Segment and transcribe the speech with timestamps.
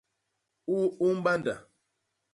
[0.77, 1.55] U u mbanda.